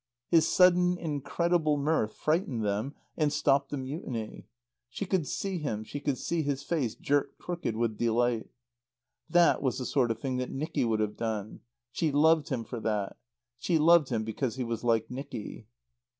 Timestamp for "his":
0.29-0.47, 6.41-6.63